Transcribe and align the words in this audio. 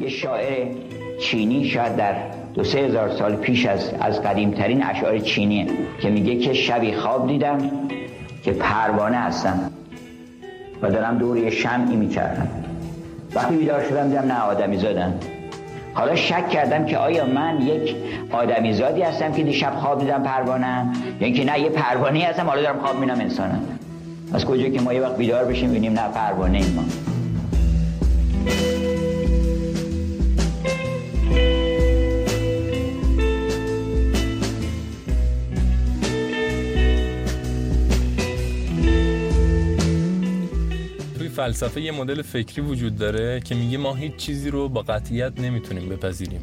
یه 0.00 0.08
شاعر 0.08 0.66
چینی 1.20 1.64
شاید 1.64 1.96
در 1.96 2.14
دو 2.54 2.64
سه 2.64 2.78
هزار 2.78 3.10
سال 3.10 3.36
پیش 3.36 3.66
از 3.66 3.94
از 4.00 4.22
قدیمترین 4.22 4.82
اشعار 4.82 5.18
چینیه 5.18 5.66
که 6.02 6.10
میگه 6.10 6.36
که 6.36 6.52
شبی 6.52 6.92
خواب 6.92 7.28
دیدم 7.28 7.58
که 8.42 8.52
پروانه 8.52 9.16
هستم 9.16 9.72
و 10.82 10.90
دارم 10.90 11.18
دور 11.18 11.38
یه 11.38 11.50
شمعی 11.50 11.96
می‌کردم 11.96 12.48
وقتی 13.34 13.56
بیدار 13.56 13.84
شدم 13.88 14.08
دیدم 14.08 14.32
نه 14.32 14.40
آدمی 14.40 14.76
زادم 14.76 15.14
حالا 15.94 16.14
شک 16.14 16.48
کردم 16.48 16.84
که 16.84 16.98
آیا 16.98 17.26
من 17.26 17.62
یک 17.62 17.96
آدمی 18.30 18.72
زادی 18.72 19.02
هستم 19.02 19.32
که 19.32 19.42
دیشب 19.42 19.74
خواب 19.74 20.00
دیدم 20.00 20.22
پروانه 20.22 20.92
یا 21.20 21.26
اینکه 21.26 21.44
نه 21.44 21.60
یه 21.60 21.68
پروانه 21.68 22.24
هستم 22.24 22.46
حالا 22.46 22.62
دارم 22.62 22.78
خواب 22.78 22.94
می‌بینم 22.94 23.20
انسانم. 23.20 23.62
از 24.32 24.44
کجا 24.44 24.68
که 24.68 24.80
ما 24.80 24.92
یه 24.94 25.00
وقت 25.00 25.16
بیدار 25.16 25.44
بشیم 25.44 25.70
ببینیم 25.70 25.92
نه 25.92 26.08
پروانه 26.08 26.58
ما. 26.58 27.09
فلسفه 41.40 41.80
یه 41.80 41.92
مدل 41.92 42.22
فکری 42.22 42.62
وجود 42.62 42.96
داره 42.96 43.40
که 43.40 43.54
میگه 43.54 43.78
ما 43.78 43.94
هیچ 43.94 44.16
چیزی 44.16 44.50
رو 44.50 44.68
با 44.68 44.82
قطعیت 44.82 45.40
نمی‌تونیم 45.40 45.88
بپذیریم. 45.88 46.40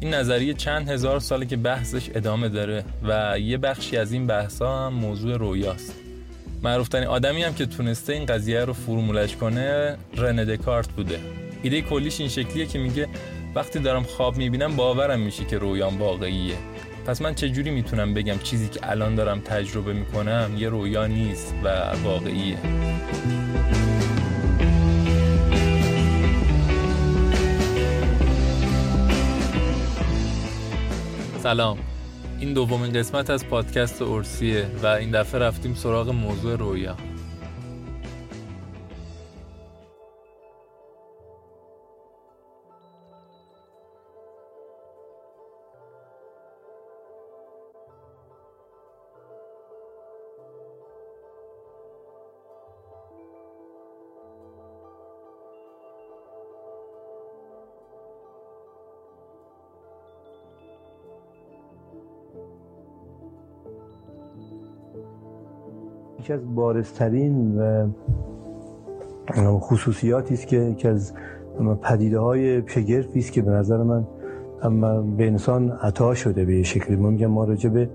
این 0.00 0.14
نظریه 0.14 0.54
چند 0.54 0.88
هزار 0.88 1.20
ساله 1.20 1.46
که 1.46 1.56
بحثش 1.56 2.10
ادامه 2.14 2.48
داره 2.48 2.84
و 3.08 3.38
یه 3.38 3.58
بخشی 3.58 3.96
از 3.96 4.12
این 4.12 4.26
بحثا 4.26 4.86
هم 4.86 4.94
موضوع 4.94 5.36
رویاست. 5.36 5.94
معروفترین 6.62 7.06
آدمی 7.06 7.42
هم 7.42 7.54
که 7.54 7.66
تونسته 7.66 8.12
این 8.12 8.26
قضیه 8.26 8.64
رو 8.64 8.72
فرمولش 8.72 9.36
کنه 9.36 9.96
رنه 10.16 10.44
دکارت 10.44 10.88
بوده. 10.88 11.18
ایده 11.62 11.82
کلیش 11.82 12.20
این 12.20 12.28
شکلیه 12.28 12.66
که 12.66 12.78
میگه 12.78 13.08
وقتی 13.54 13.78
دارم 13.78 14.02
خواب 14.02 14.36
می‌بینم 14.36 14.76
باورم 14.76 15.20
میشه 15.20 15.44
که 15.44 15.58
رویام 15.58 15.98
واقعیه. 15.98 16.54
پس 17.06 17.22
من 17.22 17.34
چجوری 17.34 17.70
می‌تونم 17.70 18.14
بگم 18.14 18.38
چیزی 18.38 18.68
که 18.68 18.80
الان 18.82 19.14
دارم 19.14 19.40
تجربه 19.40 19.92
می‌کنم 19.92 20.50
یه 20.58 20.68
رویا 20.68 21.06
نیست 21.06 21.54
و 21.64 21.92
واقعیه؟ 22.04 22.56
سلام. 31.42 31.78
این 32.40 32.52
دومین 32.52 32.92
قسمت 32.92 33.30
از 33.30 33.46
پادکست 33.46 34.02
ارسیه 34.02 34.66
و 34.82 34.86
این 34.86 35.10
دفعه 35.10 35.40
رفتیم 35.40 35.74
سراغ 35.74 36.10
موضوع 36.10 36.56
رویا. 36.56 36.96
یکی 66.28 66.34
از 66.34 66.54
بارزترین 66.54 67.60
خصوصیاتی 69.36 70.34
است 70.34 70.46
که 70.46 70.56
یکی 70.56 70.88
از 70.88 71.12
پدیده 71.82 72.18
های 72.18 72.62
شگرفی 72.68 73.18
است 73.18 73.32
که 73.32 73.42
به 73.42 73.50
نظر 73.50 73.82
من 73.82 74.06
به 75.16 75.26
انسان 75.26 75.70
عطا 75.70 76.14
شده 76.14 76.44
به 76.44 76.62
شکلی. 76.62 76.96
ما 76.96 77.10
میگم 77.10 77.26
ما 77.26 77.44
راجع 77.44 77.70
به 77.70 77.90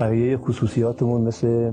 بقیه 0.00 0.36
خصوصیاتمون 0.36 1.20
مثل 1.20 1.72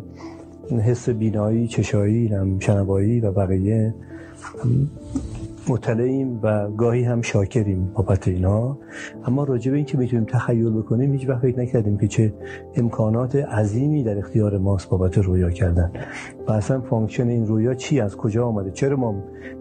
حس 0.86 1.10
بینایی 1.10 1.68
چشایی 1.68 2.32
شنوایی 2.60 3.20
و 3.20 3.32
بقیه 3.32 3.94
مطلعیم 5.70 6.40
و 6.44 6.70
گاهی 6.70 7.04
هم 7.04 7.22
شاکریم 7.22 7.92
بابت 7.94 8.28
اینا. 8.28 8.78
اما 9.26 9.44
راجع 9.44 9.72
به 9.72 9.78
اینکه 9.78 9.98
می‌تونیم 9.98 10.26
تخیل 10.26 10.70
بکنیم 10.70 11.12
هیچ 11.12 11.30
وقت 11.30 11.42
فکر 11.42 11.60
نکردیم 11.60 11.98
که 11.98 12.08
چه 12.08 12.34
امکانات 12.76 13.36
عظیمی 13.36 14.04
در 14.04 14.18
اختیار 14.18 14.58
ماست 14.58 14.90
بابت 14.90 15.18
رویا 15.18 15.50
کردن. 15.50 15.92
و 16.48 16.52
اصلا 16.52 16.82
function 16.82 17.28
این 17.28 17.48
رویا 17.48 17.74
چی 17.74 18.00
از 18.00 18.18
کجا 18.18 18.46
آمده؟ 18.46 18.72
چرا 18.72 18.96
ما 18.96 19.16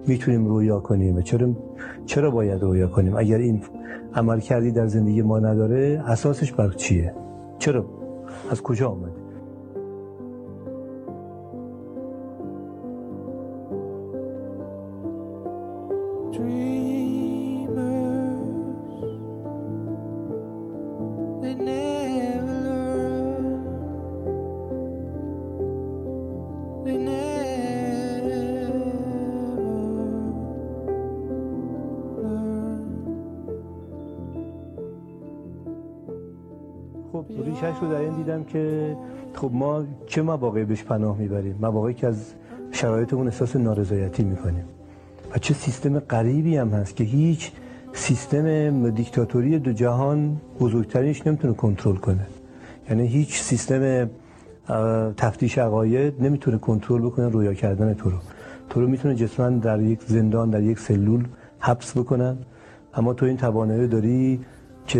می‌تونیم 0.07 0.47
رویا 0.47 0.81
کنیم؟ 0.81 1.17
و 1.17 1.21
چرا 1.21 1.49
چرا 2.07 2.31
باید 2.31 2.63
رویا 2.63 2.87
کنیم؟ 2.87 3.17
اگر 3.17 3.39
این 3.39 3.63
عملکردی 4.15 4.71
در 4.71 4.87
زندگی 4.87 5.23
ما 5.23 5.39
نداره 5.39 6.03
اساسش 6.07 6.53
بر 6.53 6.71
چیه؟ 6.71 7.15
چرا؟ 7.59 7.85
از 8.51 8.63
کجا 8.63 8.89
آمده؟ 8.89 9.22
خب 37.13 37.25
ریشش 37.45 37.79
رو 37.83 37.89
در 37.89 38.01
این 38.01 38.15
دیدم 38.17 38.45
که 38.45 38.97
خب 39.35 39.51
ما 39.53 39.85
چه 40.07 40.23
مواقعی 40.23 40.65
بهش 40.65 40.83
پناه 40.83 41.19
می‌بریم؟ 41.19 41.59
مواقعی 41.61 41.95
که 41.95 42.07
از 42.07 42.33
شرایطمون 42.71 43.27
احساس 43.27 43.57
نارضایتی 43.57 44.25
می‌کنیم. 44.25 44.65
و 45.35 45.39
چه 45.39 45.55
سیستم 45.55 45.99
غریبی 45.99 46.57
هم 46.57 46.69
هست 46.69 46.97
که 46.97 47.05
هیچ 47.05 47.53
سیستم 47.93 48.91
دیکتاتوری 48.91 49.59
دو 49.59 49.73
جهان 49.73 50.37
بزرگترینش 50.61 51.27
نمی‌تونه 51.27 51.55
کنترل 51.55 51.97
کنه. 51.97 52.27
یعنی 52.91 53.07
هیچ 53.07 53.41
سیستم 53.43 54.11
تفتیش 55.17 55.59
عقاید 55.59 56.23
نمی‌تونه 56.23 56.59
کنترل 56.59 57.03
بکنه 57.03 57.29
رویا 57.29 57.55
کردن 57.55 57.95
تو 57.95 58.11
رو. 58.11 58.17
تو 58.71 58.81
رو 58.81 58.87
می‌تونه 58.89 59.15
جسما 59.15 59.49
در 59.49 59.81
یک 59.81 60.01
زندان 60.03 60.51
در 60.51 60.63
یک 60.63 60.79
سلول 60.79 61.25
حبس 61.59 61.97
بکنن. 61.99 62.37
اما 62.95 63.15
تو 63.15 63.27
این 63.27 63.37
توانایی 63.37 63.87
داری 63.87 64.41
که 64.87 64.99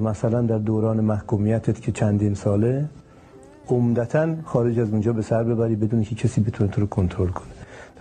مثلا 0.00 0.42
در 0.42 0.58
دوران 0.58 1.00
محکومیتت 1.00 1.80
که 1.80 1.92
چندین 1.92 2.34
ساله 2.34 2.88
عمدتا 3.68 4.34
خارج 4.44 4.78
از 4.80 4.90
اونجا 4.90 5.12
به 5.12 5.22
سر 5.22 5.44
ببری 5.44 5.76
بدون 5.76 6.02
که 6.02 6.14
کسی 6.14 6.40
بتونه 6.40 6.70
تو 6.70 6.80
رو 6.80 6.86
کنترل 6.86 7.28
کنه. 7.28 7.52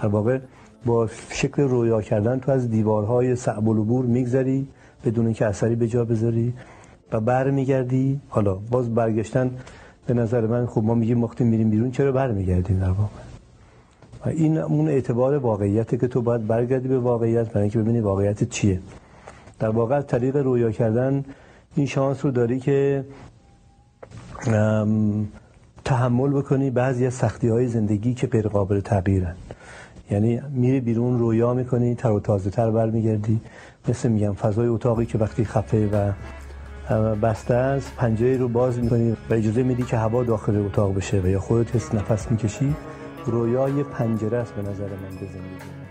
در 0.02 0.08
واقع 0.08 0.40
با 0.86 1.08
شکل 1.30 1.64
رویا 1.64 2.02
کردن 2.02 2.40
تو 2.40 2.52
از 2.52 2.70
دیوارهای 2.70 3.36
صعب 3.36 3.70
العبور 3.70 4.06
میگذری 4.06 4.68
بدون 5.06 5.26
اینکه 5.26 5.46
اثری 5.46 5.76
به 5.76 5.88
جا 5.88 6.06
بذاری 6.06 6.54
و 7.12 7.20
برمیگردی. 7.20 8.20
حالا 8.30 8.54
باز 8.54 8.96
برگشتن 8.96 9.52
به 10.08 10.14
نظر 10.14 10.48
من 10.48 10.66
خب 10.66 10.84
ما 10.84 10.94
میگیم 10.94 11.24
وقتی 11.24 11.44
میریم 11.44 11.70
بیرون 11.70 11.92
چرا 11.92 12.12
برمیگردیم 12.12 12.80
در 12.80 12.90
واقع؟ 12.90 13.24
و 14.26 14.30
این 14.30 14.58
اون 14.58 14.88
اعتبار 14.88 15.38
واقعیته 15.38 15.98
که 15.98 16.08
تو 16.08 16.22
باید 16.22 16.48
برگردی 16.48 16.88
به 16.88 17.00
واقعیت 17.00 17.50
برای 17.50 17.62
اینکه 17.62 17.80
ببینی 17.80 18.00
واقعیت 18.00 18.50
چیه. 18.50 18.80
در 19.64 19.70
واقع 19.70 19.96
از 19.96 20.08
طریق 20.08 20.38
رویا 20.38 20.72
کردن 20.72 21.26
این 21.76 21.86
شانس 21.86 22.26
رو 22.26 22.32
داری 22.32 22.60
که 22.60 23.06
تحمل 25.86 26.30
بکنی 26.30 26.70
بعضی 26.70 27.06
از 27.06 27.14
سختی 27.14 27.48
های 27.48 27.68
زندگی 27.68 28.14
که 28.14 28.28
غیر 28.28 28.48
قابل 28.48 28.80
تغییرن. 28.80 29.36
یعنی 30.12 30.42
میری 30.50 30.80
بیرون 30.80 31.20
رویا 31.20 31.54
می‌کنی 31.54 31.96
تر 31.96 32.12
و 32.12 32.20
تازه 32.20 32.50
تر 32.50 32.72
برمیگردی. 32.72 33.42
مثل 33.88 34.10
میگم 34.10 34.34
فضای 34.34 34.68
اتاقی 34.68 35.06
که 35.06 35.18
وقتی 35.18 35.46
خفه 35.46 35.88
و 35.88 36.12
بسته 37.16 37.54
است 37.54 37.96
پنجره 37.98 38.38
رو 38.38 38.48
باز 38.48 38.80
می‌کنی 38.80 39.12
و 39.30 39.34
اجازه 39.34 39.64
میدی 39.64 39.84
که 39.84 39.98
هوا 39.98 40.24
داخل 40.24 40.66
اتاق 40.66 40.96
بشه 40.96 41.22
و 41.22 41.28
یا 41.28 41.40
خودت 41.40 41.76
حس 41.76 41.96
نفس 41.96 42.32
می‌کشی 42.32 42.76
رویای 43.26 43.84
پنجره 43.84 44.38
است 44.38 44.54
به 44.54 44.62
نظر 44.62 44.84
من 44.84 45.10
زندگی. 45.10 45.83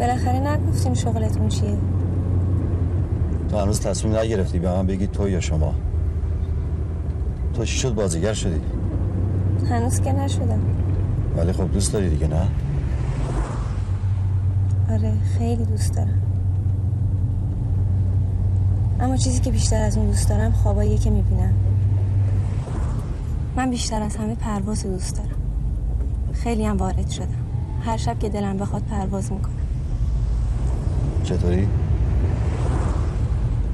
بالاخره 0.00 0.38
نگفتیم 0.38 0.94
شغلتون 0.94 1.48
چیه. 1.48 1.76
تو 3.50 3.58
هنوز 3.58 3.80
تصمیم 3.80 4.16
نگرفتی 4.16 4.58
به 4.58 4.68
من 4.68 4.86
بگی 4.86 5.06
تو 5.06 5.28
یا 5.28 5.40
شما. 5.40 5.74
تو 7.54 7.64
چی 7.64 7.78
شد؟ 7.78 7.94
بازیگر 7.94 8.32
شدی. 8.32 8.60
هنوز 9.70 10.00
که 10.00 10.12
نشدم. 10.12 10.60
ولی 11.36 11.52
خب 11.52 11.72
دوست 11.72 11.92
داری 11.92 12.10
دیگه 12.10 12.26
نه؟ 12.26 12.48
آره 14.90 15.12
خیلی 15.38 15.64
دوست 15.64 15.94
دارم. 15.94 16.22
اما 19.00 19.16
چیزی 19.16 19.40
که 19.40 19.50
بیشتر 19.50 19.82
از 19.82 19.96
اون 19.96 20.06
دوست 20.06 20.28
دارم 20.28 20.52
خواباییه 20.52 20.98
که 20.98 21.10
می‌بینم. 21.10 21.54
من 23.56 23.70
بیشتر 23.70 24.02
از 24.02 24.16
همه 24.16 24.34
پرواز 24.34 24.82
دوست 24.86 25.16
دارم. 25.16 25.30
خیلی 26.32 26.64
هم 26.64 26.76
وارد 26.76 27.10
شدم. 27.10 27.26
هر 27.84 27.96
شب 27.96 28.18
که 28.18 28.28
دلم 28.28 28.56
بخواد 28.56 28.82
پرواز 28.82 29.32
می‌کنم. 29.32 29.59
چطوری؟ 31.30 31.68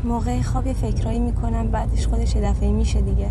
موقع 0.05 0.43
خواب 0.43 0.67
یه 0.67 0.73
فکرایی 0.73 1.19
می‌کنم 1.19 1.69
بعدش 1.69 2.07
خودش 2.07 2.35
یه 2.35 2.43
دفعه 2.43 2.73
میشه 2.73 3.01
دیگه. 3.01 3.29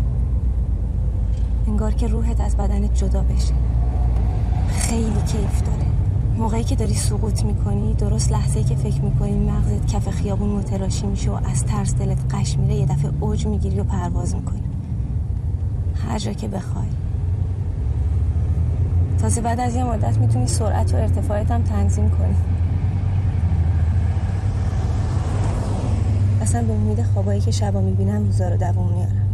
انگار 1.66 1.92
که 1.92 2.06
روحت 2.06 2.40
از 2.40 2.56
بدنت 2.56 2.94
جدا 2.94 3.22
بشه. 3.22 3.54
خیلی 4.68 5.22
کیف 5.26 5.62
داره. 5.62 5.86
موقعی 6.38 6.64
که 6.64 6.76
داری 6.76 6.94
سقوط 6.94 7.44
می‌کنی 7.44 7.94
درست 7.94 8.32
لحظه 8.32 8.62
که 8.64 8.74
فکر 8.74 9.00
می‌کنی 9.00 9.50
مغزت 9.50 9.86
کف 9.86 10.08
خیابون 10.10 10.48
متراشی 10.48 11.06
میشه 11.06 11.30
و 11.30 11.38
از 11.50 11.64
ترس 11.64 11.94
دلت 11.94 12.18
قش 12.34 12.58
میره 12.58 12.74
یه 12.74 12.86
دفعه 12.86 13.10
اوج 13.20 13.46
می‌گیری 13.46 13.80
و 13.80 13.84
پرواز 13.84 14.34
می‌کنی. 14.34 14.62
هر 16.08 16.18
جا 16.18 16.32
که 16.32 16.48
بخوای. 16.48 16.86
تازه 19.18 19.40
بعد 19.40 19.60
از 19.60 19.76
یه 19.76 19.84
مدت 19.84 20.18
می‌تونی 20.18 20.46
سرعت 20.46 20.94
و 20.94 20.96
ارتفاعت 20.96 21.50
هم 21.50 21.62
تنظیم 21.62 22.10
کنی. 22.10 22.55
اصلا 26.46 26.62
به 26.62 26.72
امید 26.72 27.02
خوابایی 27.02 27.40
که 27.40 27.50
شبا 27.50 27.80
می‌بینم 27.80 28.24
روزا 28.24 28.48
رو 28.48 28.56
دوام 28.56 28.92
میارم. 28.92 29.28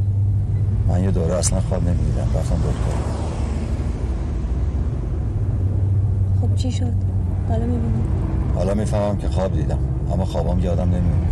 من 0.89 1.05
یه 1.05 1.11
دوره 1.11 1.35
اصلا 1.35 1.61
خواب 1.61 1.83
نمی‌دیدم 1.83 2.29
رفتم 2.35 2.57
دکتر. 2.57 2.99
خب 6.41 6.55
چی 6.55 6.73
شد؟ 6.73 6.93
حالا 7.49 7.67
می‌بینی؟ 7.67 8.03
حالا 8.55 8.75
می‌فهمم 8.75 9.17
که 9.17 9.29
خواب 9.29 9.53
دیدم 9.53 9.79
اما 10.13 10.25
خوابم 10.25 10.59
یادم 10.59 10.89
نمیمونه 10.89 11.27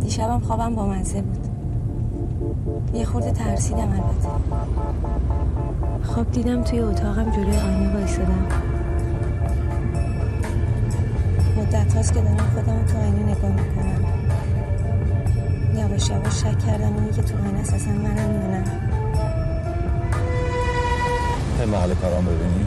دیشبم 0.00 0.40
خوابم 0.40 0.74
با 0.74 0.86
مزه 0.86 1.22
بود. 1.22 1.48
یه 2.94 3.04
خورده 3.04 3.30
ترسیدم 3.30 3.78
البته. 3.78 4.28
خواب 6.02 6.30
دیدم 6.30 6.62
توی 6.62 6.80
اتاقم 6.80 7.30
جلوی 7.30 7.56
آینه 7.56 7.94
وایسادم 7.94 8.46
مدت 11.64 11.94
هاست 11.94 12.14
که 12.14 12.20
دارم 12.20 12.36
خودم 12.36 12.84
تو 12.84 12.98
آینه 12.98 13.22
نگاه 13.22 13.50
می‌کنم. 13.50 14.04
یواش 15.74 16.10
یواش 16.10 16.40
شک 16.40 16.58
کردم 16.66 16.94
اینی 16.96 17.12
که 17.12 17.22
تو 17.22 17.34
آینه 17.44 17.60
اساسا 17.60 17.90
منم 17.90 18.32
یا 18.32 18.48
نه 18.50 18.64
محل 21.66 21.94
کارام 21.94 22.24
ببینی. 22.24 22.66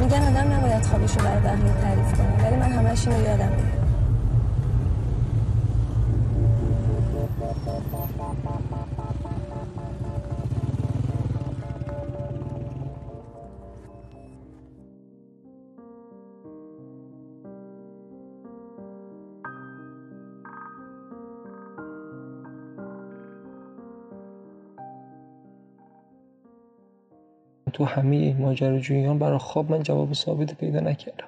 میگن 0.00 0.22
آدم 0.22 0.52
نباید 0.52 0.86
خوابش 0.86 1.16
رو 1.16 1.24
برای 1.24 1.40
بقیه 1.40 1.72
تعریف 1.82 2.12
کنه 2.18 2.46
ولی 2.46 2.56
من 2.56 2.72
همش 2.72 3.08
اینو 3.08 3.24
یادم 3.24 3.71
تو 27.72 27.84
همه 27.84 28.16
این 28.16 29.18
برای 29.18 29.38
خواب 29.38 29.70
من 29.70 29.82
جواب 29.82 30.12
ثابت 30.12 30.54
پیدا 30.54 30.80
نکردم. 30.80 31.26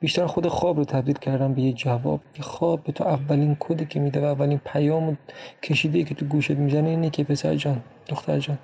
بیشتر 0.00 0.26
خود 0.26 0.48
خواب 0.48 0.76
رو 0.76 0.84
تبدیل 0.84 1.18
کردم 1.18 1.54
به 1.54 1.62
یه 1.62 1.72
جواب. 1.72 2.20
یه 2.36 2.42
خواب 2.42 2.84
به 2.84 2.92
تو 2.92 3.04
اولین 3.04 3.56
کدی 3.60 3.86
که 3.86 4.00
میده 4.00 4.20
و 4.20 4.24
اولین 4.24 4.60
پیام 4.64 5.18
کشیده 5.62 6.04
که 6.04 6.14
تو 6.14 6.26
گوشت 6.26 6.50
می‌زنه 6.50 6.88
اینه 6.88 7.10
که 7.10 7.24
پسر 7.24 7.54
جان 7.54 7.82
دختر 8.08 8.38
جان 8.38 8.58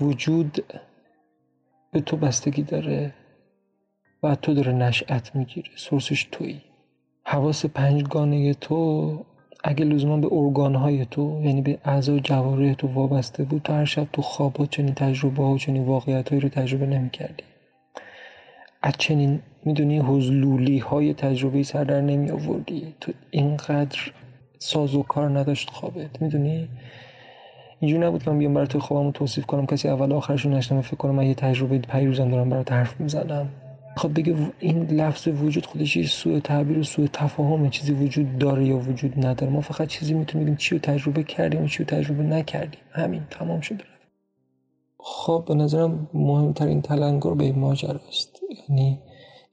وجود 0.00 0.64
به 1.92 2.00
تو 2.00 2.16
بستگی 2.16 2.62
داره 2.62 3.14
و 4.22 4.34
تو 4.34 4.54
داره 4.54 4.72
نشأت 4.72 5.36
می‌گیره. 5.36 5.70
سورسش 5.76 6.28
تویی. 6.32 6.62
حواس 7.24 7.66
پنجگانه 7.66 8.54
تو 8.54 9.24
اگه 9.68 9.84
لزوما 9.84 10.16
به 10.16 10.28
ارگانهای 10.32 11.06
تو 11.10 11.40
یعنی 11.44 11.62
به 11.62 11.78
اعضای 11.84 12.20
جواره 12.20 12.74
تو 12.74 12.86
وابسته 12.88 13.44
بود 13.44 13.62
تو 13.62 13.72
هر 13.72 13.84
شب 13.84 14.06
تو 14.12 14.22
خوابات 14.22 14.70
چنین 14.70 14.94
تجربه 14.94 15.42
ها 15.42 15.50
و 15.50 15.58
چنین 15.58 15.84
واقعیت 15.84 16.32
رو 16.32 16.48
تجربه 16.48 16.86
نمی 16.86 17.10
کردی 17.10 17.44
از 18.82 18.92
چنین 18.98 19.40
می‌دونی 19.64 19.98
حضلولی 19.98 20.78
های 20.78 21.14
تجربه 21.14 21.62
سر 21.62 21.84
در 21.84 22.00
نمی 22.00 22.30
آوردی 22.30 22.94
تو 23.00 23.12
اینقدر 23.30 23.98
ساز 24.58 24.94
و 24.94 25.02
کار 25.02 25.38
نداشت 25.38 25.70
خوابت 25.70 26.22
می‌دونی؟ 26.22 26.68
اینجوری 27.80 28.06
نبود 28.06 28.22
که 28.22 28.30
من 28.30 28.38
بیام 28.38 28.54
برای 28.54 28.66
تو 28.66 28.80
خوابمو 28.80 29.12
توصیف 29.12 29.46
کنم 29.46 29.66
کسی 29.66 29.88
اول 29.88 30.12
آخرشون 30.12 30.54
نشنم 30.54 30.80
فکر 30.80 30.96
کنم 30.96 31.14
من 31.14 31.26
یه 31.26 31.34
تجربه 31.34 31.78
پیروزم 31.78 32.30
دارم 32.30 32.50
برات 32.50 32.72
حرف 32.72 33.00
می‌زنم. 33.00 33.48
خب 33.96 34.14
بگه 34.14 34.36
این 34.58 34.86
لفظ 34.86 35.28
وجود 35.28 35.66
خودش 35.66 35.96
یه 35.96 36.06
سوء 36.06 36.40
تعبیر 36.40 36.78
و 36.78 36.82
سوء 36.82 37.06
تفاهم 37.12 37.70
چیزی 37.70 37.92
وجود 37.92 38.38
داره 38.38 38.66
یا 38.66 38.78
وجود 38.78 39.26
نداره. 39.26 39.52
ما 39.52 39.60
فقط 39.60 39.88
چیزی 39.88 40.14
می‌تونیم 40.14 40.44
بگیم 40.44 40.56
چی 40.56 40.74
رو 40.74 40.80
تجربه 40.80 41.22
کردیم 41.22 41.62
و 41.62 41.66
چی 41.66 41.78
رو 41.78 41.84
تجربه 41.84 42.22
نکردیم. 42.22 42.80
همین 42.90 43.22
تمام 43.30 43.60
شده 43.60 43.84
خب 44.98 45.44
به 45.48 45.54
نظرم 45.54 46.08
مهمترین 46.14 46.82
تلنگر 46.82 47.34
به 47.34 47.44
این 47.44 47.58
ماجرا 47.58 48.00
است. 48.08 48.40
یعنی 48.68 48.98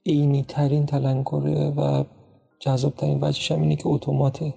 عینی 0.06 0.44
ترین 0.48 0.86
تلنگره 0.86 1.70
و 1.70 2.04
جذابترین 2.60 3.18
وجهش 3.20 3.52
هم 3.52 3.62
اینه 3.62 3.76
که 3.76 3.86
اتوماته 3.86 4.54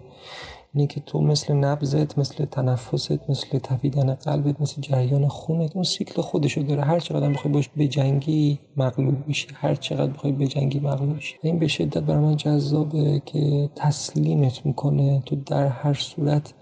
اینه 0.78 0.88
که 0.88 1.00
تو 1.00 1.22
مثل 1.22 1.54
نبزت 1.54 2.20
مثل 2.20 2.46
تنفست 2.46 3.30
مثل 3.30 3.60
تفیدن 3.60 4.14
قلبت 4.14 4.62
مثل 4.62 4.82
جریان 4.82 5.28
خونت 5.28 5.76
اون 5.76 5.84
سیکل 5.84 6.22
خودشو 6.22 6.62
داره. 6.62 6.84
هر 6.84 7.00
چقدر 7.00 7.30
بخوای 7.30 7.54
باش 7.54 7.70
بجنگی 7.78 8.60
مغلوب 8.78 9.28
میشی. 9.28 9.48
هر 9.54 9.76
چقدر 9.76 10.12
بخوای 10.12 10.34
بجنگی 10.34 10.80
مغلوب 10.80 11.16
میشی. 11.16 11.36
این 11.42 11.60
به 11.60 11.68
شدت 11.68 11.98
برای 11.98 12.20
من 12.20 12.36
جذابه 12.36 13.22
که 13.26 13.70
تسلیمت 13.76 14.66
می‌کنه. 14.66 15.24
تو 15.26 15.36
در 15.36 15.68
هر 15.68 15.94
صورت 15.94 16.54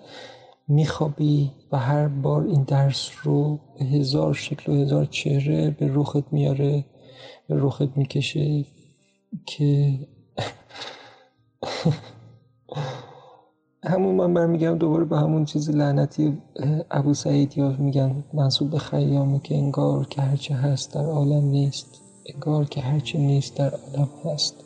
میخوابی 0.67 1.51
و 1.71 1.77
هر 1.77 2.07
بار 2.07 2.43
این 2.43 2.63
درس 2.63 3.11
رو 3.23 3.59
به 3.79 3.85
هزار 3.85 4.33
شکل 4.33 4.71
و 4.71 4.75
هزار 4.75 5.05
چهره 5.05 5.69
به 5.69 5.91
رخت 5.93 6.33
میاره 6.33 6.85
به 7.47 7.55
رخت 7.57 7.97
می‌کشه 7.97 8.65
که 9.45 9.99
همون 13.85 14.15
من 14.15 14.33
برمیگم 14.33 14.77
دوباره 14.77 15.05
به 15.05 15.17
همون 15.17 15.45
چیز 15.45 15.69
لعنتی 15.69 16.37
ابو 16.91 17.13
سعید 17.13 17.57
یا 17.57 17.75
میگن 17.79 18.23
منصوب 18.33 18.71
به 18.71 18.79
خیامه 18.79 19.39
که 19.39 19.55
انگار 19.55 20.05
که 20.05 20.21
هرچه 20.21 20.55
هست 20.55 20.93
در 20.93 21.05
عالم 21.05 21.43
نیست. 21.43 22.01
انگار 22.25 22.65
که 22.65 22.81
هرچه 22.81 23.19
نیست 23.19 23.57
در 23.57 23.69
عالم 23.69 24.09
هست. 24.25 24.64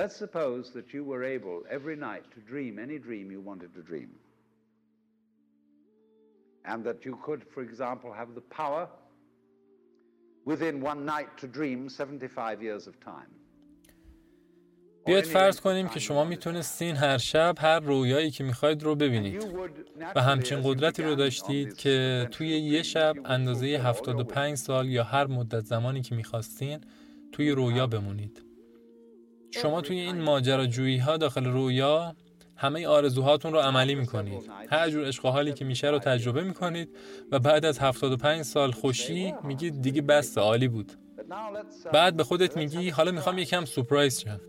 Let's 0.00 0.16
suppose 0.26 0.64
that 0.76 0.88
you 0.94 1.02
were 1.10 1.22
able 1.36 1.56
every 1.78 1.96
night 2.08 2.24
to 2.34 2.40
dream 2.52 2.72
any 2.86 2.98
dream 3.08 3.26
you 3.34 3.40
wanted 3.50 3.70
to 3.78 3.82
dream. 3.90 4.10
And 6.70 6.78
that 6.88 6.98
you 7.06 7.14
could, 7.26 7.42
for 7.54 7.62
example, 7.68 8.10
have 8.20 8.30
the 8.38 8.46
power 8.60 8.84
within 10.50 10.74
one 10.90 11.00
night 11.14 11.30
to 11.40 11.46
dream 11.58 11.88
75 11.88 12.62
years 12.62 12.86
of 12.86 12.94
time. 13.00 13.30
بیاید 15.06 15.24
فرض 15.26 15.60
کنیم 15.60 15.88
که 15.88 16.00
شما 16.00 16.24
می‌تونستین 16.24 16.96
هر 16.96 17.18
شب 17.18 17.54
هر 17.58 17.80
رویایی 17.80 18.30
که 18.30 18.44
می‌خواید 18.44 18.82
رو 18.82 18.94
ببینید 18.94 19.44
و 20.14 20.22
همچین 20.22 20.60
قدرتی 20.64 21.02
رو 21.02 21.14
داشتید 21.14 21.76
که 21.76 22.28
توی 22.30 22.48
یه 22.48 22.82
شب 22.82 23.14
اندازه 23.24 23.66
75 23.66 24.56
سال 24.56 24.88
یا 24.88 25.04
هر 25.04 25.26
مدت 25.26 25.64
زمانی 25.64 26.00
که 26.00 26.14
می‌خواستین 26.14 26.80
توی 27.32 27.50
رویا 27.50 27.86
بمونید 27.86 28.49
شما 29.50 29.80
توی 29.80 30.00
این 30.00 30.20
ماجراجویی 30.20 30.98
ها 30.98 31.16
داخل 31.16 31.44
رویا 31.44 32.16
همه 32.56 32.86
آرزوهاتون 32.86 33.52
رو 33.52 33.58
عملی 33.58 33.94
می‌کنید. 33.94 34.50
هر 34.70 34.90
جور 34.90 35.06
عشق 35.06 35.26
حالی 35.26 35.52
که 35.52 35.64
میشه 35.64 35.90
رو 35.90 35.98
تجربه 35.98 36.44
می‌کنید 36.44 36.96
و 37.32 37.38
بعد 37.38 37.64
از 37.64 37.78
75 37.78 38.42
سال 38.42 38.70
خوشی 38.70 39.34
میگید 39.44 39.82
دیگه 39.82 40.02
بس 40.02 40.38
عالی 40.38 40.68
بود. 40.68 40.92
بعد 41.92 42.16
به 42.16 42.24
خودت 42.24 42.56
میگی 42.56 42.88
حالا 42.88 43.12
می‌خوام 43.12 43.38
یکم 43.38 43.64
سپرایز 43.64 44.20
شم. 44.20 44.40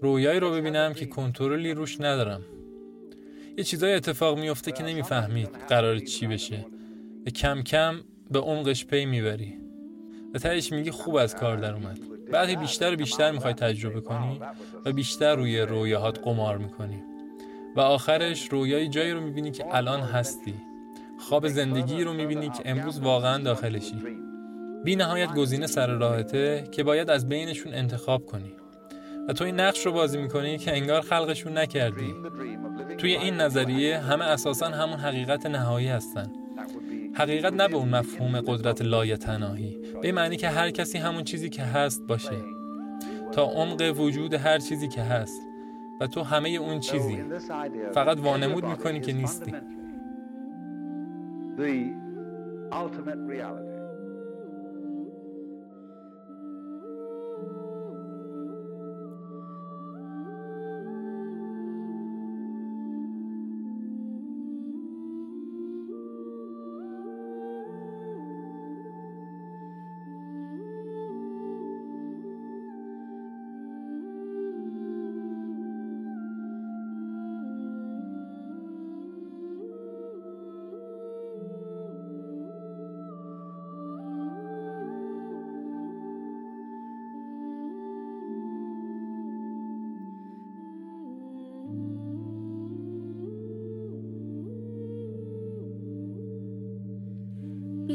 رویایی 0.00 0.40
رو 0.40 0.50
ببینم 0.50 0.94
که 0.94 1.06
کنترلی 1.06 1.74
روش 1.74 2.00
ندارم. 2.00 2.42
یه 3.58 3.64
چیزای 3.64 3.94
اتفاق 3.94 4.38
میفته 4.38 4.72
که 4.72 4.82
نمی‌فهمید 4.84 5.50
قرار 5.68 5.98
چی 5.98 6.26
بشه. 6.26 6.66
و 7.26 7.30
کم 7.30 7.62
کم 7.62 8.00
به 8.30 8.38
عمقش 8.38 8.86
پی 8.86 9.04
می‌بری. 9.04 9.54
و 10.34 10.38
تهش 10.38 10.72
میگی 10.72 10.90
خوب 10.90 11.14
از 11.14 11.36
کار 11.36 11.56
در 11.56 11.74
اومد. 11.74 12.09
بعدی 12.32 12.56
بیشتر 12.56 12.92
و 12.92 12.96
بیشتر 12.96 13.30
می‌خوای 13.30 13.54
تجربه 13.54 14.00
کنی 14.00 14.40
و 14.84 14.92
بیشتر 14.92 15.36
روی 15.36 15.60
رویاهات 15.60 16.18
قمار 16.24 16.58
می‌کنی. 16.58 17.02
و 17.76 17.80
آخرش 17.80 18.48
رویای 18.48 18.88
جایی 18.88 19.12
رو 19.12 19.20
می‌بینی 19.20 19.50
که 19.50 19.76
الان 19.76 20.00
هستی. 20.00 20.54
خواب 21.28 21.48
زندگی 21.48 22.04
رو 22.04 22.12
می‌بینی 22.12 22.50
که 22.50 22.62
امروز 22.64 23.00
واقعا 23.00 23.42
داخلشی. 23.42 24.02
بی 24.84 24.96
نهایت 24.96 25.34
گزینه 25.34 25.66
سر 25.66 25.86
راحته 25.86 26.64
که 26.72 26.82
باید 26.82 27.10
از 27.10 27.28
بینشون 27.28 27.74
انتخاب 27.74 28.26
کنی. 28.26 28.52
و 29.28 29.32
تو 29.32 29.44
این 29.44 29.60
نقش 29.60 29.86
رو 29.86 29.92
بازی 29.92 30.18
می‌کنی 30.18 30.58
که 30.58 30.76
انگار 30.76 31.00
خلقشون 31.00 31.58
نکردی. 31.58 32.14
توی 32.98 33.16
این 33.16 33.34
نظریه 33.34 33.98
همه 33.98 34.24
اساسا 34.24 34.66
همون 34.66 34.98
حقیقت 34.98 35.46
نهایی 35.46 35.88
هستن. 35.88 36.32
حقیقت 37.14 37.52
نه 37.52 37.68
به 37.68 37.76
اون 37.76 37.88
مفهوم 37.88 38.40
قدرت 38.40 38.82
لایتناهی. 38.82 39.78
به 40.02 40.12
معنی 40.12 40.36
که 40.36 40.48
هر 40.48 40.70
کسی 40.70 40.98
همون 40.98 41.24
چیزی 41.24 41.48
که 41.48 41.62
هست 41.62 42.06
باشه. 42.06 42.36
تا 43.32 43.44
عمق 43.44 44.00
وجود 44.00 44.34
هر 44.34 44.58
چیزی 44.58 44.88
که 44.88 45.02
هست. 45.02 45.40
و 46.00 46.06
تو 46.06 46.22
همه 46.22 46.48
اون 46.48 46.80
چیزی. 46.80 47.24
فقط 47.94 48.18
وانمود 48.18 48.64
می‌کنی 48.64 49.00
که 49.00 49.12
نیستی. 49.12 49.54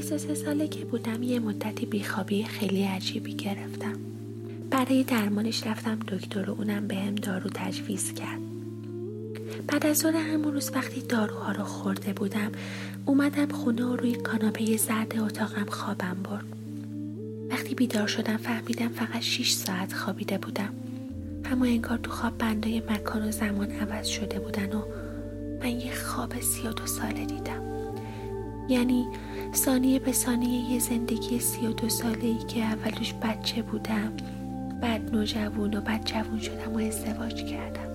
سه 0.02 0.36
ساله 0.36 0.68
که 0.68 0.86
بودم 0.86 1.24
یه 1.24 1.40
مدتی 1.40 1.86
بیخوابی 1.86 2.44
خیلی 2.44 2.84
عجیبی 2.84 3.34
گرفتم. 3.34 3.94
برای 4.72 5.04
درمانش 5.04 5.68
رفتم 5.68 6.00
دکتر 6.08 6.50
و 6.50 6.54
اونم 6.54 6.88
به 6.88 6.96
هم 6.96 7.16
دارو 7.16 7.50
تجویز 7.54 8.14
کرد. 8.14 8.40
بعد 9.68 9.86
از 9.86 9.98
ظهر 9.98 10.16
همون 10.16 10.54
روز 10.54 10.72
وقتی 10.75 11.02
داروها 11.02 11.52
رو 11.52 11.64
خورده 11.64 12.14
بودم 12.14 12.52
اومدم 13.06 13.48
خونه 13.48 13.86
و 13.86 13.96
روی 13.96 14.16
کاناپه 14.16 14.78
زرد 14.78 15.20
اتاقم 15.20 15.66
خوابم 15.66 16.18
برد. 16.24 16.46
وقتی 17.50 17.75
بیدار 17.75 18.08
شدم 18.08 18.38
فهمیدم 18.38 18.88
فقط 18.88 19.22
6 19.22 19.52
ساعت 19.52 19.94
خوابیده 19.94 20.38
بودم. 20.38 20.74
اما 21.46 21.66
انگار 21.66 21.98
تو 21.98 22.12
خواب 22.12 22.38
بندای 22.38 22.82
مکان 22.90 23.28
و 23.28 23.32
زمان 23.32 23.72
عوض 23.72 24.08
شده 24.08 24.40
بودن 24.40 24.74
و 24.74 24.82
من 25.60 25.80
یه 25.80 25.94
خواب 25.94 26.42
سی 26.42 26.68
و 26.68 26.72
دو 26.72 26.86
ساله 26.86 27.25
دیدم. 27.25 27.62
یعنی 28.70 29.06
ثانیه 29.54 30.00
به 30.00 30.12
ثانیه 30.12 30.72
یه 30.72 30.80
زندگی 30.80 31.40
سی 31.40 31.68
و 31.68 31.72
دو 31.72 31.90
ساله 31.90 32.25
ای 32.25 32.38
که 32.48 32.64
اولش 32.64 33.14
بچه 33.14 33.62
بودم 33.62 34.14
بعد 34.82 35.16
نوجوون 35.16 35.74
و 35.74 35.82
بعد 35.82 36.06
جوون 36.06 36.40
شدم 36.40 36.74
و 36.74 36.78
ازدواج 36.78 37.46
کردم. 37.46 37.88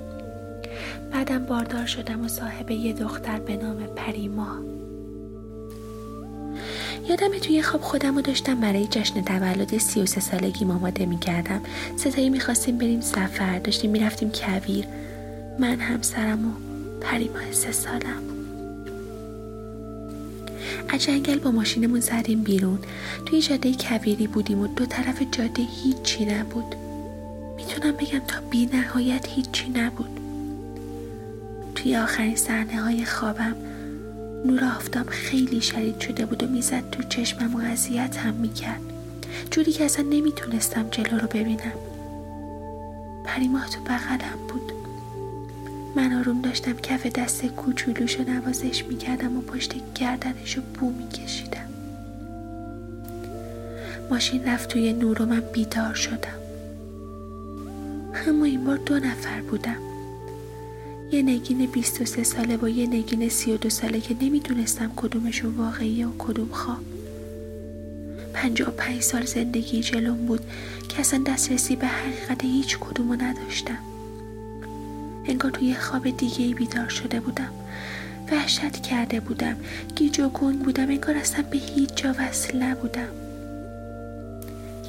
بعدم 1.12 1.46
باردار 1.46 1.86
شدم 1.86 2.24
و 2.24 2.28
صاحب 2.28 2.70
یه 2.70 2.92
دختر 2.92 3.40
به 3.40 3.56
نام 3.56 3.76
پریما. 3.96 4.56
یادم 7.08 7.38
توی 7.38 7.62
خواب 7.62 7.82
خودم 7.82 8.16
رو 8.16 8.22
داشتم 8.22 8.60
برای 8.60 8.86
جشن 8.86 9.22
تولد 9.22 9.78
سی 9.78 10.02
و 10.02 10.06
سه 10.06 10.20
سالگی 10.20 10.64
آماده 10.64 11.06
می 11.06 11.18
کردم 11.18 11.60
ستایی 11.96 12.30
می‌خواستیم 12.30 12.78
بریم 12.78 13.00
سفر 13.00 13.58
داشتیم 13.58 13.90
می‌رفتیم 13.90 14.30
کویر. 14.34 14.84
من 15.58 15.80
همسرم 15.80 16.48
و 16.48 16.50
پریما 17.00 17.52
سه 17.52 17.72
سالم. 17.72 18.39
از 20.92 21.02
جنگل 21.02 21.38
با 21.38 21.50
ماشینمون 21.50 22.00
زدیم 22.00 22.42
بیرون 22.42 22.78
توی 23.26 23.42
جاده 23.42 23.74
کویری 23.74 24.26
بودیم 24.26 24.58
و 24.58 24.66
دو 24.66 24.86
طرف 24.86 25.22
جاده 25.32 25.62
هیچی 25.62 26.24
نبود. 26.24 26.74
می‌تونم 27.56 27.92
بگم 27.92 28.18
تا 28.18 28.40
بی 28.50 28.66
نهایت 28.66 29.28
هیچی 29.28 29.68
نبود. 29.68 30.20
توی 31.74 31.96
آخرین 31.96 32.36
صحنه 32.36 32.82
های 32.82 33.04
خوابم 33.04 33.56
نور 34.46 34.64
آفتاب 34.64 35.08
خیلی 35.08 35.60
شدید 35.60 36.00
شده 36.00 36.26
بود 36.26 36.42
و 36.42 36.46
می‌زد 36.46 36.90
تو 36.90 37.02
چشمم 37.02 37.54
و 37.54 37.58
اذیت 37.58 38.16
هم 38.16 38.34
می‌کرد. 38.34 38.80
جوری 39.50 39.72
که 39.72 39.84
اصلا 39.84 40.04
نمی‌تونستم 40.10 40.88
جلو 40.90 41.18
رو 41.18 41.26
ببینم. 41.26 41.72
پریما 43.24 43.60
تو 43.60 43.80
بغلم 43.80 44.38
بود. 44.48 44.72
من 45.96 46.12
آروم 46.12 46.42
داشتم 46.42 46.72
کف 46.72 47.06
دست 47.06 47.46
کوچولوش 47.46 48.14
رو 48.14 48.30
نوازش 48.30 48.84
می‌کردم 48.84 49.38
و 49.38 49.40
پشت 49.40 49.74
گردنش 49.94 50.56
رو 50.56 50.62
بو 50.62 50.90
میکشیدم. 50.90 51.68
ماشین 54.10 54.44
رفت 54.44 54.68
توی 54.68 54.92
نور 54.92 55.22
و 55.22 55.26
من 55.26 55.42
بیدار 55.52 55.94
شدم. 55.94 56.40
اما 58.28 58.44
این 58.44 58.64
بار 58.64 58.76
دو 58.76 58.98
نفر 58.98 59.40
بودم. 59.40 59.76
یه 61.12 61.22
نگین 61.22 61.66
23 61.66 62.22
ساله 62.22 62.56
با 62.56 62.68
یه 62.68 62.86
نگین 62.86 63.28
32 63.28 63.70
ساله 63.70 64.00
که 64.00 64.16
نمی‌دونستم 64.20 64.92
کدومشون 64.96 65.54
واقعیه 65.54 66.06
و 66.06 66.10
کدوم 66.18 66.48
خواب. 66.48 66.80
پنجاه 68.34 68.70
پنج 68.70 69.02
سال 69.02 69.24
زندگی 69.24 69.80
جلوم 69.80 70.26
بود 70.26 70.40
که 70.88 71.00
اصلا 71.00 71.22
دسترسی 71.26 71.76
به 71.76 71.86
حقیقت 71.86 72.44
هیچ 72.44 72.78
کدومو 72.78 73.14
نداشتم. 73.14 73.78
انگار 75.30 75.50
توی 75.50 75.74
خواب 75.74 76.10
دیگه 76.10 76.54
بیدار 76.54 76.88
شده 76.88 77.20
بودم. 77.20 77.50
وحشت 78.32 78.82
کرده 78.82 79.20
بودم. 79.20 79.56
گیج 79.96 80.20
و 80.20 80.28
گنگ 80.28 80.58
بودم. 80.58 80.88
انگار 80.88 81.16
اصلا 81.16 81.44
به 81.50 81.58
هیچ 81.58 81.94
جا 81.94 82.14
وصل 82.18 82.62
نبودم. 82.62 83.08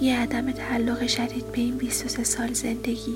یه 0.01 0.19
عدم 0.19 0.51
تعلق 0.51 1.07
شدید 1.07 1.51
به 1.51 1.61
این 1.61 1.77
23 1.77 2.23
سال 2.23 2.53
زندگی 2.53 3.15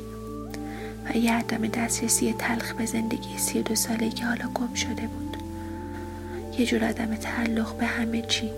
و 1.10 1.18
یه 1.18 1.34
عدم 1.34 1.68
دسترسی 1.68 2.34
تلخ 2.34 2.74
به 2.74 2.86
زندگی 2.86 3.38
32 3.38 3.76
ساله 3.76 4.10
که 4.10 4.26
حالا 4.26 4.48
گم 4.54 4.74
شده 4.74 5.08
بود. 5.08 5.38
یه 6.60 6.66
جور 6.66 6.84
عدم 6.84 7.16
تعلق 7.16 7.78
به 7.78 7.86
همه 7.86 8.22
چی. 8.22 8.50